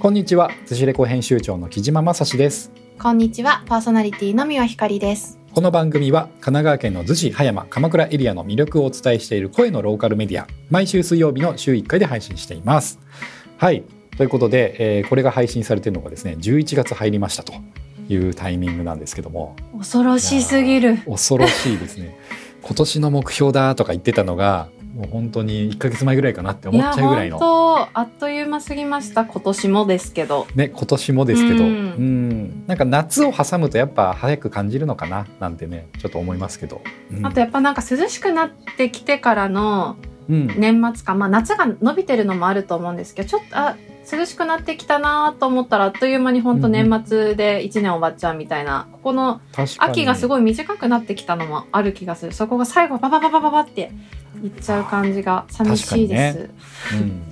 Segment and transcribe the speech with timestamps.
[0.00, 2.70] こんにちは、寿司レコ編集長の木島正史です。
[2.98, 5.38] こんにちは、パーソナリティの三輪ひかりです。
[5.54, 10.46] この番組は神奈川県の逗子葉山鎌倉エリアの魅力をお伝えしている声のローカルメディア。
[10.70, 12.98] 毎週水曜日の週1回で配信しています。
[13.56, 13.84] はい。
[14.16, 17.54] ということで、えーこれが配信されているのがですね11月入りましたと
[18.08, 19.56] いうタイミングなんですけども。
[19.78, 20.98] 恐ろしすぎる。
[21.06, 22.18] 恐ろしいですね。
[22.62, 27.36] 今年の目標だとか言ってたのがもう本当に1ヶ月前ぐらいかなって思っちゃうぐらいの。
[27.36, 29.24] や本当あっという間すぎました。
[29.24, 30.46] 今年もですけど。
[30.54, 31.64] ね今年もですけど。
[31.64, 32.28] ううん。
[32.28, 35.26] んなんか夏を挟むとやっぱ早く感じるのかな？
[35.40, 36.80] なんてねちょっと思いますけど、
[37.10, 37.26] うん。
[37.26, 39.96] あとやっぱなんか涼しくなってきてからの
[40.28, 40.46] うん。
[40.58, 43.76] 年末か、まあ夏が伸びてるのもあると思うんですけど、ちょっとあ
[44.10, 49.40] 涼しくなってきたなと思ったらあっという間に本当年末で1年終わっちゃうみたいな、ここの
[49.78, 52.32] 秋がすごい短くなってきたのもある気がする。
[52.32, 53.90] そこが最後ババババババって
[54.44, 56.38] いっちゃう感じが寂しいです。
[56.94, 57.22] うん、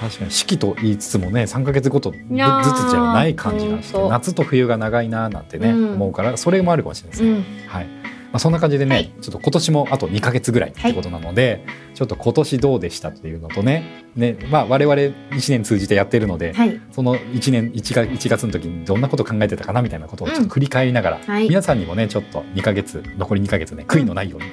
[0.00, 7.30] 確かに四季と言いつつもね3ヶ月ごとずつじゃない感じがして夏と冬が長いななんてね、うん思うからそれもあるかもしれないですね。
[7.30, 7.68] うん。
[7.68, 15.12] はいまあ、そんな感じでね、はいちょっと今年もあと2ヶ月ぐらいってことなので、ちょっと今年どうでしたっていうのとねね、まあ、我々1
[15.50, 16.80] 年通じてやってるので、はい。
[16.90, 24.50] その1年 1, 月1月の時にどんなこと考えてたかなみたいなことをちょっと振り返りながら、はい皆さんにもねちょっと2ヶ月残り2ヶ月ね悔いのないように、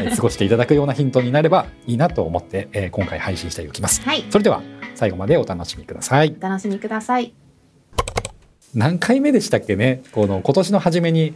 [0.00, 4.02] はい過ごしていただくようなヒントになればいいなと思って、えー今回配信しておきます。
[4.02, 4.24] はい。
[4.30, 4.60] それでは
[4.96, 6.34] 最後までお楽しみください。
[6.36, 7.32] お楽しみください。
[8.74, 10.02] 何回目でしたっけね？
[10.10, 11.34] この今年の初めに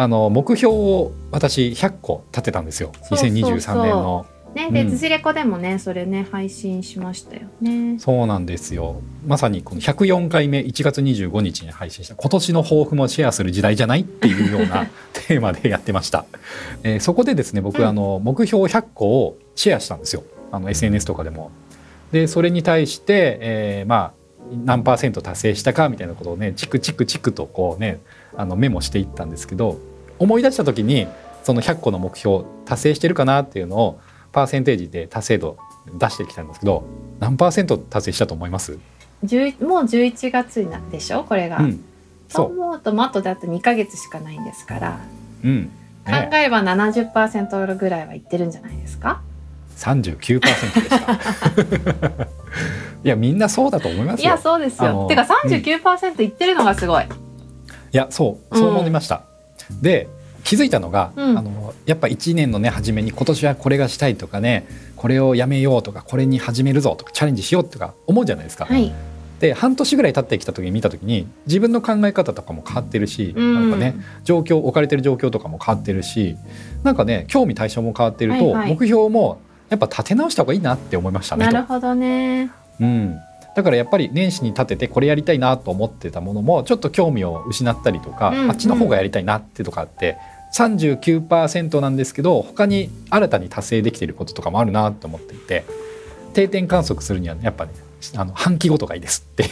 [0.00, 2.92] あの目標を私100個立てたんですよ。
[3.02, 3.36] そうそうそう。
[3.36, 4.26] 2023年の。
[4.54, 4.90] ね、で、うん。
[4.90, 7.98] ズジレコでもね、それね、配信しましたよね。
[7.98, 9.02] そうなんですよ。
[9.26, 12.14] まさにこの104回目1月25日に配信した。
[12.14, 14.86] 今年の抱負もシェアする時代じゃないっていうような
[15.26, 16.26] テーマでやってました、
[16.84, 17.88] えーそこでですね僕、うん。
[17.88, 20.22] あの目標100個をシェアしたんですよ。
[20.52, 21.50] あの SNS とかでも。
[22.12, 24.18] でそれに対して、えーまあ
[24.64, 28.00] 何パーセント達成したかみたいなことをねチクチクチクとこうね
[28.36, 29.78] あのメモしていったんですけど
[30.18, 31.06] 思い出した時に
[31.42, 34.00] その100個の目標達成してるかなっていうのを
[34.32, 35.56] パーセンテージで達成度
[35.98, 36.84] 出してきたんですけど
[37.20, 38.78] 何パーセント達成したと思います
[39.24, 41.24] ？10もう11月になでしょ？
[41.24, 41.58] これが。
[41.58, 41.82] うん、と
[42.28, 45.00] そ思うと、もうあとだって2ヶ月しかないんですから、
[45.44, 45.70] う、うん、
[46.04, 49.22] 考ね、えれば70%ぐらいはいってるんじゃないですか
[49.76, 51.12] ？39%でした。
[53.04, 54.24] いやみんなそうだと思いますよ。
[54.24, 55.06] いや、そうですよ。
[55.08, 57.04] てか39%いってるのがすごい。
[57.04, 59.27] いやそうそう思いました。
[59.82, 60.08] で
[60.44, 68.64] 気づいたのが、うんあのやっぱ1年のね初めに今年はこれがしたいとかねこれをやめようとかこれに始めるぞとかチャレンジしようとか思うじゃないですか。
[68.64, 68.92] はい。
[69.40, 76.36] で半年ぐらい経ってきた時に見た時に自分の考え方とかも変わってるし、うんなんかね状況置かれてる状況とかも変わってるし
[76.82, 81.52] なんかね興味対象も変わってると、はいはい目標もやっぱ立て直した方がいいなって思いましたねと。
[81.52, 82.50] なるほどね。
[82.80, 83.18] うん、
[83.54, 88.50] だからやっぱり年始に立ててこれやりたいなと思ってたものもちょっと興味を失ったりとか、うんうん。
[88.50, 90.16] あっちの方がやりたいなってとかって
[90.54, 95.64] 39%なんですけど他に新たに達成できていることとかもあるなと思っていて
[96.34, 97.72] 定点観測するにはやっぱね
[98.16, 99.50] あの半期ごとがいいですっていう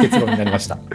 [0.00, 0.78] 結論になりました。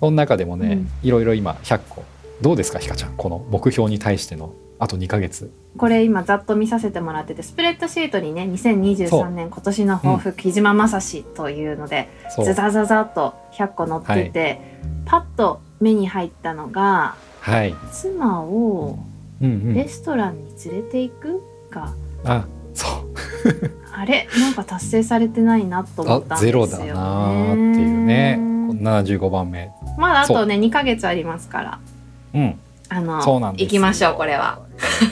[0.00, 0.90] その中でもね、うん。
[1.02, 2.04] いろいろ今100個。
[2.40, 3.12] どうですかひかちゃん。
[3.16, 5.52] この目標に対してのあと2ヶ月。
[5.76, 12.44] これ今ざっと見させてもらってて、スプレッドシートにね、2023年今年の抱負、木島正史というので、そう。
[12.46, 14.60] ザザザと100個載ってて、
[15.04, 18.98] パッと目に入ったのがはい、妻を
[19.42, 19.74] うんうん。
[19.74, 21.92] レ、ストランに連れて行くが、
[22.24, 22.90] あそう。
[23.92, 28.38] あれなんか達成されてないなと思ったんあですよ、ね、ゼロだなーっていうね。
[28.72, 29.70] 75番目。
[29.98, 31.78] まだあとね2ヶ月ありますから。
[32.34, 32.58] うん。
[32.92, 33.18] あの
[33.56, 34.58] 行きましょうこれは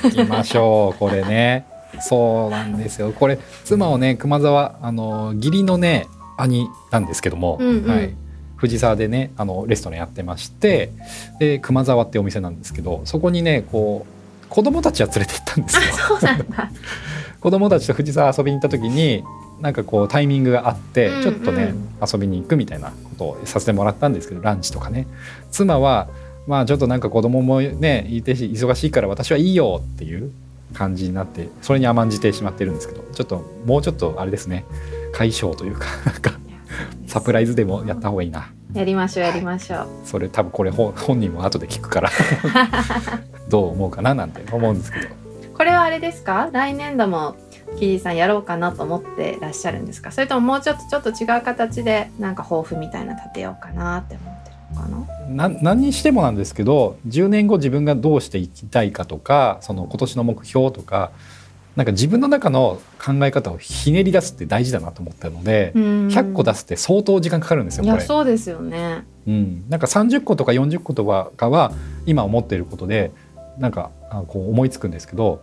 [0.02, 1.66] 行きましょうこれね。
[2.00, 3.12] そうなんですよ。
[3.12, 6.06] これ妻をね熊沢あの義理のね
[6.36, 7.90] 兄なんですけども、うんうん。
[7.90, 8.14] はい、
[8.56, 10.92] 藤沢でねあのレストランやってまして
[11.38, 15.82] で熊沢ってお店なんですけどそこにねこう子供たちは連れて行ったんですよ。
[16.08, 16.70] そうなんだ。
[17.40, 19.22] 子供たちと藤沢遊びに行った時に
[19.60, 25.06] なんかこうタイミングがあって、ちょっとね遊びに行くみたいなことをさせてもらったんですけどランチとかね。
[25.50, 26.08] 妻は
[26.48, 30.32] まあちょっとなんか子供もねいてし忙しいから私はいいよっていう
[30.74, 34.64] 感じになってそれに甘んじてしまってるんですけどちょっともうちょっとあれですね。
[35.12, 36.32] 解消というかなんか
[37.06, 38.50] サプライズでもやった方がいいな。
[38.74, 39.88] やりましょうやりましょう。
[40.04, 42.10] それ多分これ本本人も後で聞くから
[43.48, 45.06] どう思うかななんて思うんですけど。
[45.54, 46.48] これはあれですか？
[46.52, 47.34] 来年度も
[47.78, 50.12] キリさんやろうかなと思ってらっしゃるんですか？
[50.12, 54.37] それとももうちょっとちょっと違う形でなんか抱負みたいな立てようかなって思ってるの
[54.74, 54.88] か
[55.28, 55.48] な？
[55.48, 61.10] な何にしてもなんですけど10年後自分がどうしていきたいかとかその今年の目標とか
[61.76, 68.00] なんか自分の中の考え方をひねり出すって大事だなと思ったので、100個出すって相当時間かかるんですよいこれ。
[68.00, 69.04] やそうですよね。
[69.28, 71.04] うん、なんか30個とか40個と
[71.36, 71.72] かは
[72.04, 73.12] 今思っていることで
[73.58, 75.40] なんかあこう思いつくんですけど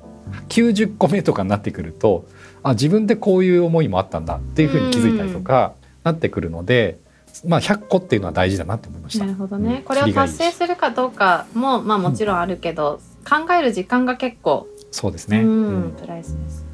[0.49, 2.25] 90個目とかになってくると
[2.63, 5.73] あ自分でこういう思いもあったんだっていうふうに気づいたりとか
[6.03, 6.99] なってくるので、
[7.43, 9.25] まあ、100個っていうのは大事だなって思いました。
[9.25, 9.81] なるほどね、うん。
[9.83, 15.91] これを達成するかどうかもまあもちろんあるけど、考える時間が結構、そうですね、うんうん。
[15.91, 16.65] プライスです、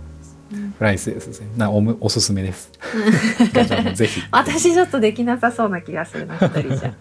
[0.54, 1.48] うんプライスですね。
[1.58, 2.72] なおむおすすめです。
[3.96, 4.22] ぜひ。
[4.32, 6.94] 私ちょっとできなさそうな気がするな一人じゃ。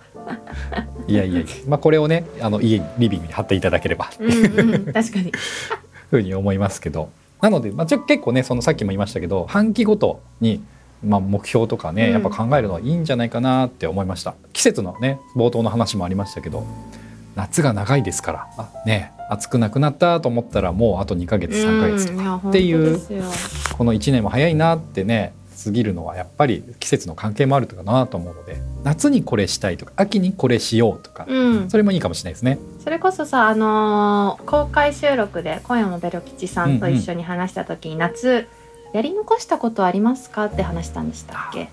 [1.09, 1.43] いやいや。
[1.67, 4.11] まあ、これをねあの家にリビングに貼っていただければ。
[4.21, 5.33] うんうん確かに。
[6.11, 7.11] ふうに思いますけど。
[7.41, 10.63] なので、まあ、ちょ結構ねそのさっきも言いましたけど半期ごとに、
[11.03, 12.13] まあ、目標とかね、うん。
[12.13, 14.35] やっぱ考えるのはいいんじゃないかなって思いました。
[14.53, 16.65] 季節のね冒頭の話もありましたけど
[17.37, 18.69] 夏が長いですからあ。
[18.85, 23.77] ね暑くなくなったと思ったらもうあと2ヶ月3ヶ月とか、っていう本当ですよ。
[23.79, 25.33] この1年も早いなってね
[25.65, 31.71] 過ぎるのはやっぱり季節の関係もあるかなと思うので夏にこれしたいとか秋にこれしようとか、うん。
[31.71, 32.59] それもいいかもしれないですね。
[32.83, 38.49] それこそさあのー公開収録で今夜もベロ吉さんと一緒に話した時に、夏
[38.93, 41.69] やり残したことありますかって話したんでしたっけ？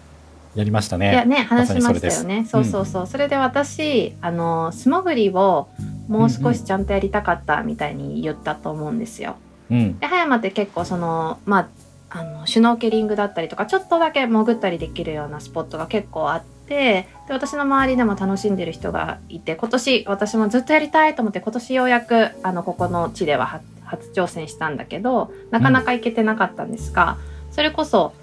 [0.55, 1.37] やりましたいやね。
[1.37, 2.45] ね話しましたよね。
[2.49, 5.67] そうそうそう、それで私あの素潜りを
[6.07, 9.35] もう少しちゃんとやりたかったみたいに言ったと思うんですよ。
[9.69, 11.67] うん、で葉山って結構そのまあ
[12.09, 27.17] あのシュノーケリングだったりとかちょっとだけ潜ったりできるようなスポットが結構あってで私の周りでも楽しんでる人がいて今年私もずっとやりたいと思って今年ようやくあのここの地では初初挑戦したんだけどなかなか行けてなかったんですが、
[27.51, 28.13] それこそ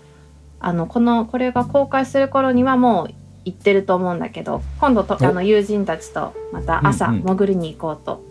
[0.60, 3.14] あのこのこれが公開する頃にはもう
[3.44, 5.26] 行ってると思うんだけど今度とお。
[5.26, 7.22] あの友人たちとまた朝うんうん。
[7.22, 8.24] 潜りに行こうと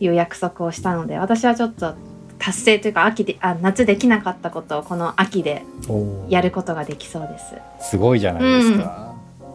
[0.00, 1.94] いう約束をしたので、私はちょっと
[2.38, 5.64] 達成というか秋であ夏できなかったことをこの秋で
[6.28, 7.90] やることができそうです。
[7.90, 9.14] すごいじゃないですか、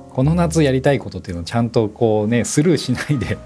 [0.10, 3.38] この夏やりたいことっていうのをちゃんとこうねスルーしないで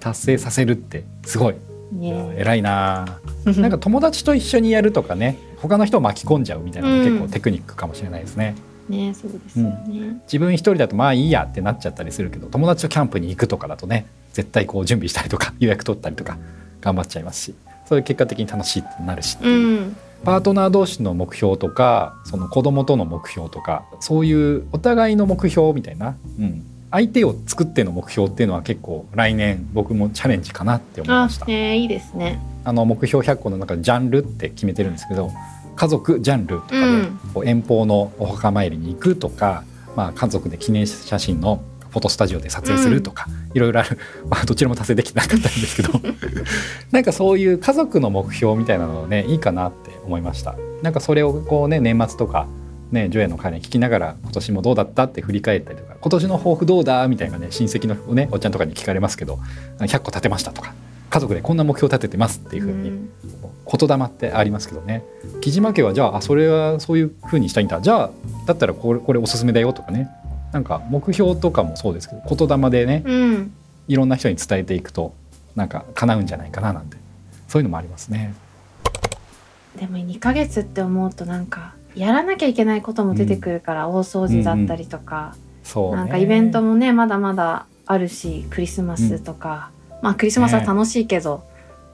[0.00, 1.54] 達成させるってすごい、
[2.00, 3.18] 偉いな。
[3.44, 8.54] なんか友達と一緒にやるとかね他の人を巻き込んじゃうみたいなのが結構テクニックかもしれないですね、
[8.88, 10.20] ねそうですよね。
[10.24, 16.38] 自分一人だとまあいいやってなっちゃったりするけど友達とキャンプに行くとかだとね絶対こう準備したりとか 予約取ったりとか
[16.80, 17.54] 頑張っちゃいますし
[17.86, 19.50] それ結果的に楽しいってなるしってう。
[19.50, 19.96] いう、ん。
[20.24, 31.46] パートナー同士の目標とかその子供との目標とかそういうお互いの目標みたいな、うん、相手を作っての目標っていうのは結構来年僕もチャレンジかなって思いあました。
[31.46, 32.38] ねいいですね。
[32.64, 35.32] あの目標100個の中でジャンルって決めてるんですけど
[35.74, 37.08] 家族ジャンルとかで、
[37.40, 39.64] う遠方のお墓参りに行くとか、
[39.96, 43.98] まあ、家族で記念写真のフォトスタジオで撮影するとか、いろいろある、
[44.28, 46.00] まあ、どちらも達成できてなかったんですけど。
[46.92, 50.56] なんかそういう家族の目標みたいなのねいいかなって思いました。
[50.82, 52.46] なんかそれをこうね年末とか
[52.92, 59.38] ねジョエの会に聞きながら今年もどうだったって振り返ったりとか今年の抱負どうだみたいなね親戚のねおっちゃんとかに聞かれますけど
[59.78, 60.74] 100個立てましたとか
[61.10, 63.08] 家族でこんな目標立ててますっていうふうにん。
[63.64, 65.04] 言霊ってありますけどね。
[65.40, 67.80] 木島家はじゃああそれはそういう風にしたいんだ。
[67.80, 68.10] じゃあ
[68.46, 70.08] だったらこれこれおすすめだよとかね。
[70.52, 73.52] なんか目標とかもそうですけど言霊でねうん。
[73.88, 75.14] いろんな人に伝えていくと
[75.54, 76.96] なんか叶うんじゃないかななんて。
[77.48, 78.34] そういうのもありますね。
[79.78, 85.96] でも2ヶ月って思うとなんかやらなきゃいけないことも出てくるから、大掃除だったりとか、そうね。
[85.96, 91.44] なんかイベントもねまだまだあるしクリスマスとか、まあクリスマスは楽しいけど、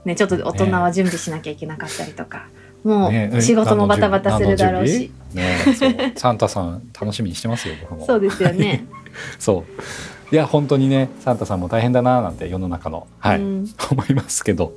[0.05, 2.47] ねちょっと大人は準備しなきゃいけなかったりとか、
[2.85, 5.95] もねう仕事もバタバタするだろうし、ねそう。
[6.17, 8.07] サンタさん楽しみにしてますよ僕も。
[8.07, 8.87] そうですよね。
[9.39, 9.83] そう
[10.31, 14.73] いや本当にねサンタさんも大変だななんて世の中のはい、うん思いますけど。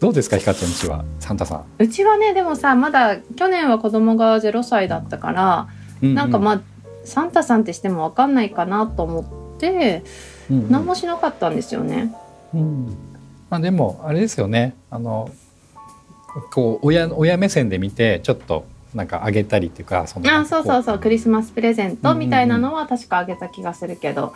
[0.00, 5.68] どうですかひかちゃんちはサンタさん、うちはねでもさまだ去年は子供が0歳だったから、
[6.02, 6.60] ううなんかまあ
[7.04, 10.02] サンタさんってしても分かんないかなと思って
[10.50, 10.70] うんうん。
[10.70, 12.14] 何もしなかったんですよね。
[12.54, 12.86] うん。
[13.48, 14.74] まあでもあれですよね。
[14.90, 15.30] あの
[16.52, 24.34] こう親親目線で見てちょっとなんかあげたりっていうかそのあそうそうこそうクリスマスプレゼントみたいなのは確かあげた気がするけど、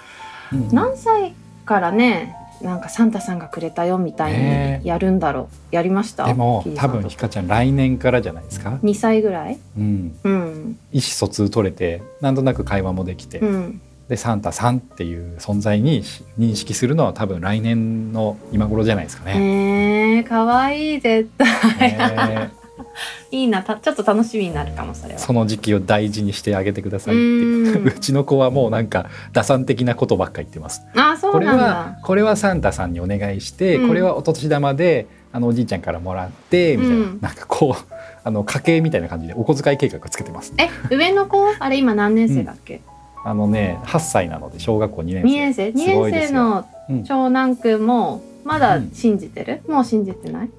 [0.53, 0.69] ううん。
[0.75, 4.81] 何歳からねなんかサンタさんがくれたよみたいね。
[4.83, 5.75] にやるんだろう。
[5.75, 6.27] やりました？
[6.27, 9.59] でも多分ひかちゃん来年からじゃないですか、2歳ぐらい？
[9.79, 10.79] うん、うん。
[10.93, 13.81] 意思疎通取れてなんとなく会話もできて、うん。
[14.11, 19.33] でサンタさんっていう存在にし認識するのは多分来年の今頃じゃないですかね。
[19.39, 22.51] へえかわいい絶対、ね
[23.31, 25.21] いいなたちょっと楽しみになるかもそれは。
[25.21, 27.23] その時期を大事にしてあげてくださいって。
[27.23, 27.87] いううん。
[27.89, 30.83] うちの子はもうなんか打算的なことばっか言ってます。
[30.97, 31.99] あそこれはうなんだ。
[32.03, 33.89] これはサンタさんにお願いして、うん。
[33.89, 37.19] これはお年玉であのおじいちゃんからもらってみたいな、うん。
[37.21, 40.53] なんかこう あの家計みたいな感じでお小遣い計画つけてます。
[40.59, 41.39] え上の子？
[41.59, 42.81] あれ今何年生だっけ、
[43.25, 45.29] あのね8歳なので小学校2年生。
[45.29, 45.73] 二年生？
[45.73, 46.41] 二すごいですよ。
[46.41, 47.05] 年生のうん。
[47.05, 50.51] 長男くんもまだ信じてる、もう信じてない？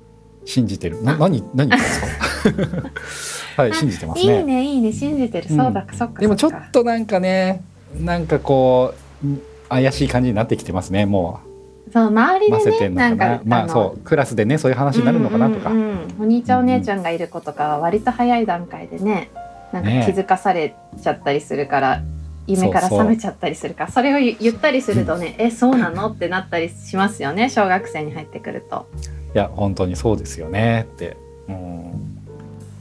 [0.45, 1.03] 信じてる。
[1.03, 2.91] な何何言ってますか？
[3.63, 4.91] はい信じてますいいねねいいね。
[4.91, 5.57] 信じてる、うん。
[5.57, 6.21] そうだそっか。
[6.21, 7.61] でもちょっとなんかね
[7.99, 8.93] なんかこ
[9.23, 9.27] う
[9.69, 11.39] 怪しい感じになってきてますねも
[11.93, 13.41] そう周りでねなんかな？
[13.45, 19.29] まあのそうクラスでねそういう話になるのかなとか、うんうんうんお兄ちゃんお姉ちゃんがいる子とかは割と早い段階でね
[19.73, 22.01] なんかね気づかされちゃったりするから、
[22.45, 26.09] 夢から覚めちゃったりするからそれを言言ったりするとね、えそうなの？
[26.09, 28.87] ってなったりしますよね小学生に入ってくると。
[29.33, 31.17] いや本当にそうですよねって。
[31.47, 32.17] うん。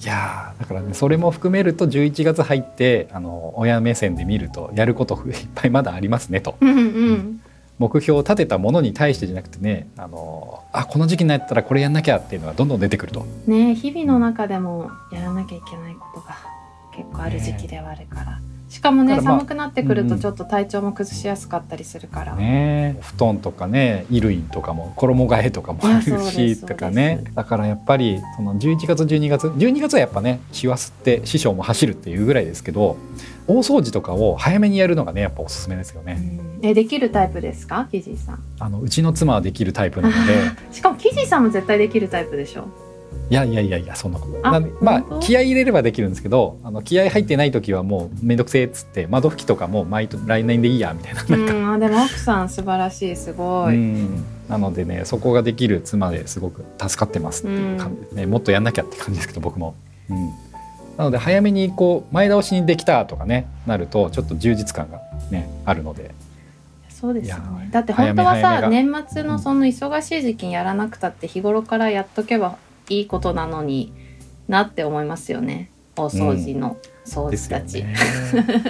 [0.02, 6.57] いやーだからねそれも含めると11月入ってあの親目線で見るとやることいっぱいまだありますねと。
[6.61, 7.40] うんうん
[7.78, 13.25] 目標を立てたものに対してじゃなくてねあのあこの時期になったらこれやんなきゃっていうのがどんどん出てくると。
[13.47, 16.37] ね日々の中でもやらなきゃいけないことが
[16.95, 18.40] 結構ある時期ではあるから、
[18.71, 27.25] しかもねまあ寒くなってくるとちょっと体調も崩しやすかったりするから、ね布団とかね衣類とかも衣替えとかもあるしとかね。
[27.35, 32.97] だからやっぱりその11月12月12月はやっぱね師走って師匠も走るっていうぐらいですけど
[33.49, 36.19] 大掃除とかを早めにやるのがねやっぱおすすめですよね。
[36.62, 36.67] うん。
[36.67, 37.89] えできるタイプですか？
[37.91, 38.43] キジさん。
[38.61, 40.35] あのうちの妻はできるタイプなので。
[40.71, 42.69] しかもキジさんも絶対できるタイプでしょ
[43.31, 54.25] いやいやいやいやそんなことあまあ気合い入れればできるんですけどあの気合い入ってない時はもうめんどくせえっつって窓拭きとかも毎年来年でいいやみたいなうんあでも奥さん素晴らしいすごうい、ん。
[54.49, 59.77] なのでねそこができる妻ですごく助かってますっていう感じですね、もっとやんなきゃって感じですけど僕も。
[60.09, 60.17] うん。
[60.97, 66.11] なので早めにこう前倒しにできたとかねなるとちょっと充実感がねあるので。
[66.89, 67.69] そうですね。
[67.71, 72.59] だって本当はさ年末のその忙しい時期にやらなくたって日頃からやっとけば
[72.90, 73.92] いいことなのに
[74.49, 75.70] なって思いますよね。
[75.97, 77.94] 大掃除の掃除たち、ね。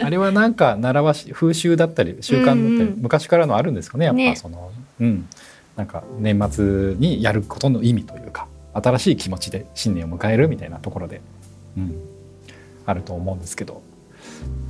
[0.03, 2.81] あれはなんか習わし風習だったり習慣だったり、うん。
[2.81, 4.35] うん昔からのあるんですかねやっね。
[4.35, 5.29] ぱその、うん。
[5.77, 11.23] なんか年末にやることの意味というか新しい気持ちで新年を迎えるみたいなところで、
[11.77, 11.95] うん、
[12.85, 13.83] あると思うんですけど。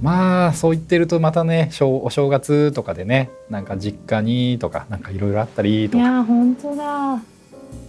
[0.02, 7.20] まあそう言ってるとまたね正お正月とかでねなんか実家にとかなんかいろいろあったりといかや本当だ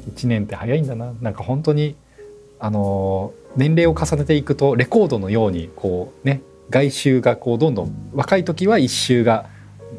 [0.09, 1.13] 1年って早いんだな。
[1.21, 1.95] なんか本当に
[2.59, 9.49] あのー年齢を重ねていくとレコードのようにこうね外周がこうどんどん若い時は1周が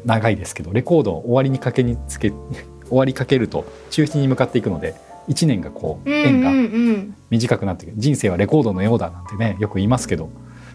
[0.05, 2.31] 長いですけどレコードを終わりにかけにつけ
[2.89, 4.95] 終わりかけると中心に向かっていくので
[5.29, 10.29] 1年がこううん円が短くなっていく人生はレコードのようだなんてねよく言いますけど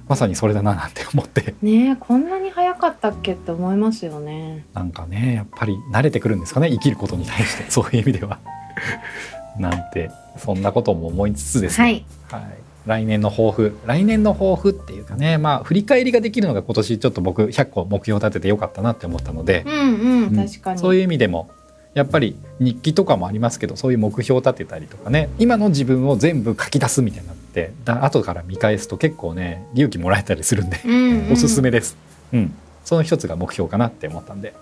[0.09, 1.55] まさにそれだななんて思って。
[1.61, 4.65] ねえこんなに早かったっけって思いますよね。
[4.73, 7.71] なんかねやっぱり慣れてくるんですかね生きることに対して。
[7.71, 8.39] そういう意味では。
[9.59, 12.05] なんてそんなことも思いつつですね、はい。
[12.31, 12.45] はい、
[12.87, 13.77] 来年の抱負。
[13.87, 19.65] 来年の抱負っていうかねまあ振り返りができるのが今年ちょっと僕100個目標立ててよかったなって思ったので。
[19.67, 20.37] う、んうんうん。
[20.37, 21.51] 確かに、そういう意味でも
[21.95, 25.29] やっぱり日記とかもありますけどそういう目標を立てたりとかね。
[25.39, 31.33] 今の自分を全部書き出すみたいになってだ後から見返すと結構ね勇気もらえたりするんで、うんうん。
[31.33, 31.97] おすすめです、
[32.33, 32.55] うん、
[32.85, 34.55] その一つが目標かなって思ったんで。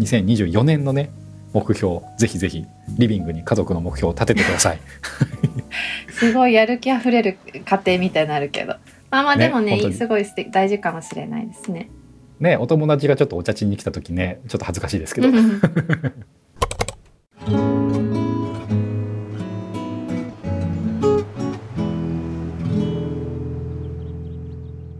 [0.00, 1.10] 2024年のね
[1.56, 2.66] 目標ぜひぜひ
[2.98, 4.80] リビングに家族の目標を立ててください。
[6.12, 8.74] すごいやる気あふれる家庭みたいになるけど。
[9.10, 9.94] まあまあねでもね本当に。
[9.94, 11.88] すごい素敵大事かもしれないですね。
[12.40, 15.60] ねお友達がちょっとお茶ちに来た時ねちょっと恥ずかしいですけど、うん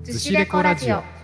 [0.05, 1.16] ずしレコラジオ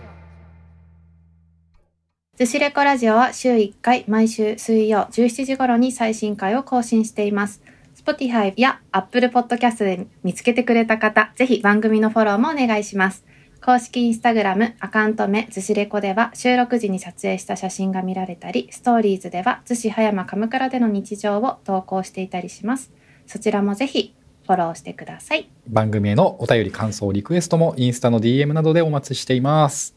[2.35, 7.61] ずしレコラジオは週1回毎週水曜17時頃に最新回を更新しています。
[7.95, 13.23] Spotify や Apple Podcast で見つけてくれた方、ぜひ番組のフォローもお願いします。
[13.63, 22.91] 公式インスタグラム、アカウント名、ずしレコでは収録時に撮影した写真が見られたり、ストーリーズではずし葉山鎌倉での日常を投稿していたりします。
[23.27, 24.15] そちらもぜひ
[24.47, 25.51] フォローしてください。
[25.67, 29.95] 番組へのお便り感想リクエストもインスタの DM などでお待ちしています。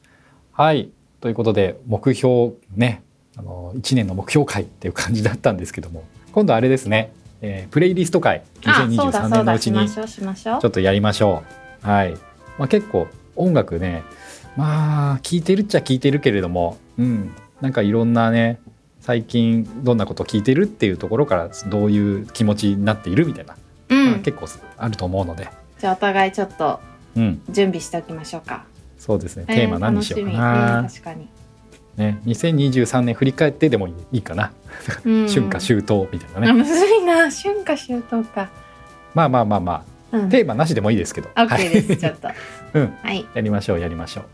[0.53, 3.03] はいということで目標ね
[3.37, 10.69] あの1年の目標会っていう感じだったんですけども今度あれですね、えープレイリスト会あ、そうだ2023そうだ、年のうちにちょ。
[10.69, 11.43] っとやりましょ
[11.83, 11.87] う。
[11.87, 12.13] はい。
[12.59, 13.07] まあ、結構
[13.37, 14.03] 音楽ね、
[14.57, 18.61] まあ聞いてるっちゃ聞いてるけれども、うん、なんかいろんなね、
[19.01, 23.57] 最近どんなこと聞いてるっていうところからどういう気持ちになっているみたいな、
[23.89, 24.11] うん。
[24.11, 24.47] まあ結構
[24.77, 26.81] あると思うので、じゃあお互いちょっと
[27.17, 28.67] うん、準備しておきましょうか。
[28.99, 29.45] そうですね。
[29.47, 30.77] テーマ何にしようかえーな。
[30.83, 31.29] 楽しみね確かに。
[31.97, 34.53] ね、2023年振り返ってでもいいかな。
[35.05, 38.51] うん春夏秋冬みたいなね、あむずいな春夏秋冬か。
[39.15, 39.73] まあまあまあま
[40.13, 40.29] あうん。
[40.29, 41.89] テーマなしでもいいですけど、オッケーです。
[41.89, 42.29] はいちょっと。
[42.75, 43.27] うん、はい。
[43.35, 44.25] やりましょうやりましょう。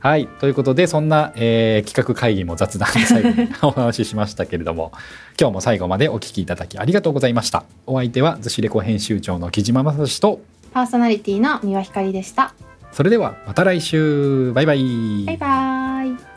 [0.00, 4.92] はいということでそんな、えー企画会議も雑談で最後に お話ししましたけれども
[5.40, 10.40] 今日も最後までお聞きいただきありがとうございましたお相手は逗子レコ編集長の木島正史と
[10.72, 12.54] パーソナリティの三輪ひかりでした。
[12.92, 14.52] それではまた来週。
[14.52, 15.24] バイバイ。
[15.26, 16.27] バイバ